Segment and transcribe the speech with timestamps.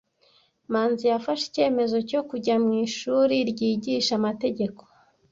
[0.71, 4.81] Manzi yafashe icyemezo cyo kujya mu ishuri ryigisha amategeko.